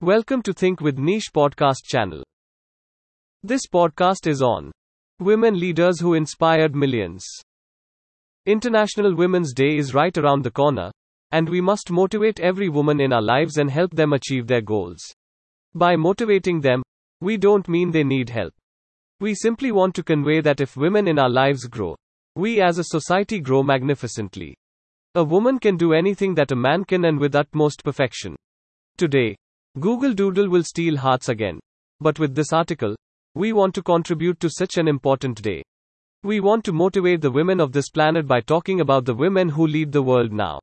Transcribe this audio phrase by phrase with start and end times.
[0.00, 2.22] Welcome to Think with Niche podcast channel.
[3.42, 4.70] This podcast is on
[5.18, 7.26] women leaders who inspired millions.
[8.46, 10.92] International Women's Day is right around the corner,
[11.32, 15.00] and we must motivate every woman in our lives and help them achieve their goals.
[15.74, 16.84] By motivating them,
[17.20, 18.54] we don't mean they need help.
[19.18, 21.96] We simply want to convey that if women in our lives grow,
[22.36, 24.54] we as a society grow magnificently.
[25.16, 28.36] A woman can do anything that a man can and with utmost perfection.
[28.96, 29.34] Today,
[29.80, 31.60] Google Doodle will steal hearts again.
[32.00, 32.96] But with this article,
[33.36, 35.62] we want to contribute to such an important day.
[36.24, 39.68] We want to motivate the women of this planet by talking about the women who
[39.68, 40.58] lead the world now.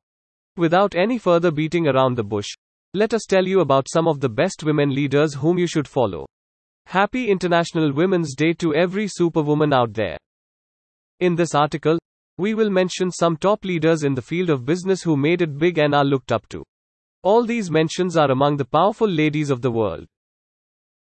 [0.58, 2.50] Without any further beating around the bush,
[2.94, 6.26] let us tell you about some of the best women leaders whom you should follow.
[6.88, 10.18] Happy International Women's Day to every superwoman out there.
[11.22, 11.98] In this article,
[12.38, 15.78] we will mention some top leaders in the field of business who made it big
[15.78, 16.64] and are looked up to.
[17.26, 20.06] All these mentions are among the powerful ladies of the world.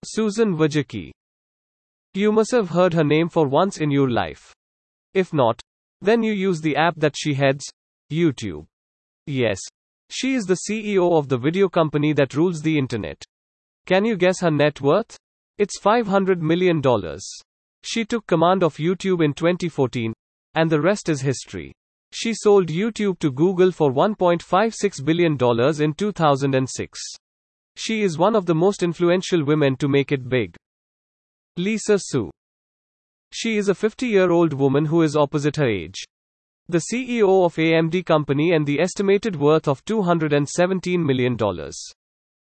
[0.05, 1.13] Susan Wojcicki.
[2.13, 4.53] You must have heard her name for once in your life.
[5.15, 5.61] If not,
[6.01, 7.65] then you use the app that she heads,
[8.11, 8.67] YouTube.
[9.29, 9.61] Yes.
[10.11, 13.23] She is the CEO of the video company that rules the internet.
[13.87, 15.17] Can you guess her net worth?
[15.57, 16.83] It's $500 million.
[17.85, 20.13] She took command of YouTube in 2014,
[20.57, 21.73] and the rest is history.
[22.13, 25.33] She sold YouTube to Google for $1.56 billion
[25.83, 27.01] in 2006.
[27.77, 30.57] She is one of the most influential women to make it big.
[31.57, 32.31] Lisa Su.
[33.33, 36.03] She is a 50 year old woman who is opposite her age.
[36.69, 41.37] The CEO of AMD Company and the estimated worth of $217 million.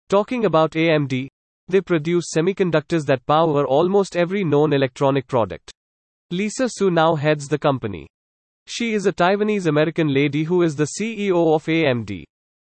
[0.09, 1.27] Talking about AMD,
[1.67, 5.71] they produce semiconductors that power almost every known electronic product.
[6.31, 8.07] Lisa Su now heads the company.
[8.65, 12.23] She is a Taiwanese American lady who is the CEO of AMD.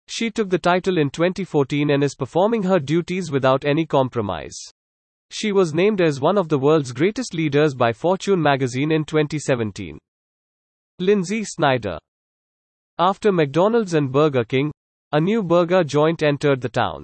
[0.07, 4.57] She took the title in 2014 and is performing her duties without any compromise.
[5.31, 9.97] She was named as one of the world's greatest leaders by Fortune magazine in 2017.
[11.01, 11.97] Lynsi Snyder.
[12.97, 14.71] After McDonald's and Burger King,
[15.11, 17.03] a new burger joint entered the town.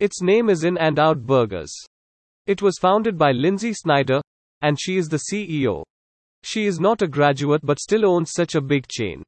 [0.00, 1.74] Its name is In and Out Burgers.
[2.46, 4.20] It was founded by Lynsi Snyder,
[4.62, 5.82] and she is the CEO.
[6.42, 9.22] She is not a graduate but still owns such a big chain.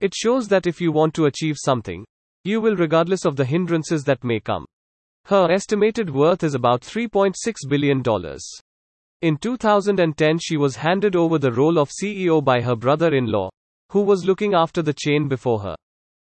[0.00, 2.04] It shows that if you want to achieve something,
[2.44, 4.66] you will regardless of the hindrances that may come.
[5.26, 7.34] Her estimated worth is about $3.6
[7.68, 8.02] billion.
[9.22, 13.48] In 2010, she was handed over the role of CEO by her brother in law,
[13.90, 15.76] who was looking after the chain before her.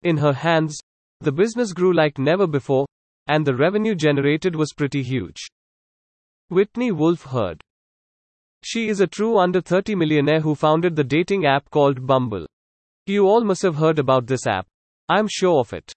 [0.01, 0.79] In her hands,
[1.19, 2.87] the business grew like never before,
[3.27, 5.45] and the revenue generated was pretty huge.
[6.47, 7.61] Whitney Wolfe Herd
[8.63, 12.45] she is a true under 30 millionaire who founded the dating app called Bumble.
[13.05, 14.67] You all must have heard about this app.
[15.07, 15.91] I'm sure of it.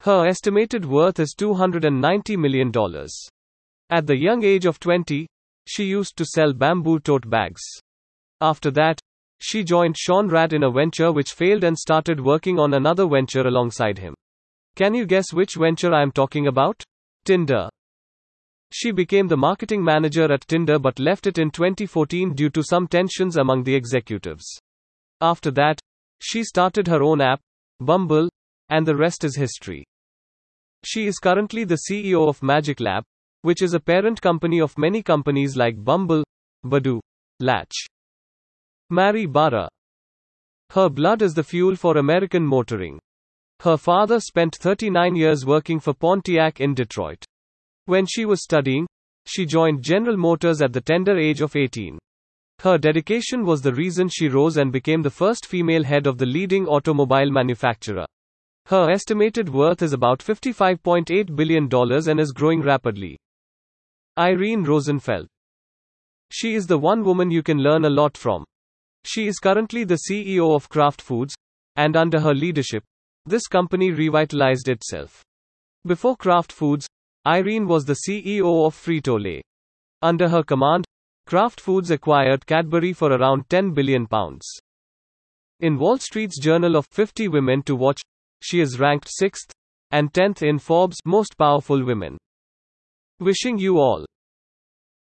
[0.00, 2.72] Her estimated worth is $290 million.
[3.90, 5.26] At the young age of 20,
[5.66, 7.62] she used to sell bamboo tote bags.
[8.40, 9.00] After that,
[9.38, 13.46] she joined Sean Rad in a venture which failed and started working on another venture
[13.46, 14.14] alongside him.
[14.76, 16.82] Can you guess which venture I am talking about?
[17.24, 17.68] Tinder.
[18.72, 22.86] She became the marketing manager at Tinder but left it in 2014 due to some
[22.86, 24.44] tensions among the executives.
[25.20, 25.80] After that,
[26.20, 27.40] she started her own app,
[27.80, 28.28] Bumble,
[28.68, 29.84] and the rest is history.
[30.84, 33.02] She is currently the CEO of Magic Lab,
[33.42, 36.24] which is a parent company of many companies like Bumble,
[36.64, 37.00] Badoo,
[37.40, 37.74] Latch.
[38.90, 39.68] Mary Barra.
[40.70, 42.98] Her blood is the fuel for American motoring.
[43.60, 47.24] Her father spent 39 years working for Pontiac in Detroit.
[47.86, 48.86] When she was studying,
[49.26, 51.98] she joined General Motors at the tender age of 18.
[52.60, 56.26] Her dedication was the reason she rose and became the first female head of the
[56.26, 58.04] leading automobile manufacturer.
[58.66, 63.16] Her estimated worth is about $55.8 billion and is growing rapidly.
[64.18, 65.28] Irene Rosenfeld.
[66.32, 68.44] She is the one woman you can learn a lot from.
[69.04, 71.36] She is currently the CEO of Kraft Foods,
[71.76, 72.82] and under her leadership,
[73.26, 75.22] this company revitalized itself.
[75.84, 76.88] Before Kraft Foods,
[77.26, 79.42] Irene was the CEO of Frito-Lay.
[80.00, 80.84] Under her command,
[81.26, 84.46] Kraft Foods acquired Cadbury for around 10 billion pounds.
[85.58, 88.00] In Wall Street's Journal of 50 Women to Watch,
[88.40, 89.50] she is ranked 6th
[89.90, 92.16] and 10th in Forbes' Most Powerful Women.
[93.18, 94.06] Wishing you all.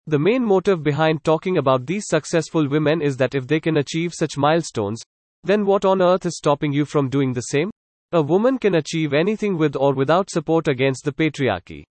[0.07, 4.13] The main motive behind talking about these successful women is that if they can achieve
[4.15, 4.99] such milestones,
[5.43, 7.69] then what on earth is stopping you from doing the same?
[8.13, 11.83] A woman can achieve anything with or without support against the patriarchy.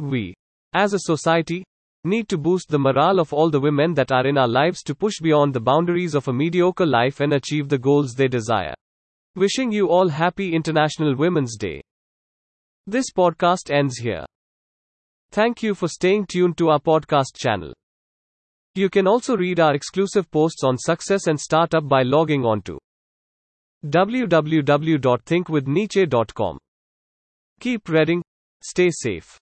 [0.00, 0.34] We,
[0.72, 1.62] as a society,
[2.04, 4.94] need to boost the morale of all the women that are in our lives to
[4.94, 8.72] push beyond the boundaries of a mediocre life and achieve the goals they desire.
[9.36, 11.82] Wishing you all happy International Women's Day.
[12.86, 14.24] This podcast ends here.
[15.32, 17.74] Thank you for staying tuned to our podcast channel.
[18.74, 22.78] You can also read our exclusive posts on success and startup by logging on to
[23.84, 26.58] www.thinkwithniche.com.
[27.60, 28.22] Keep reading,
[28.62, 29.38] stay safe.